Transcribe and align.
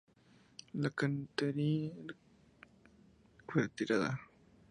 La 0.73 0.89
catenaria 0.89 1.93
fue 3.47 3.61
retirada. 3.61 4.19